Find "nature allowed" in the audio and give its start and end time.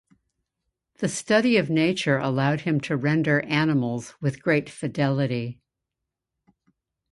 1.69-2.61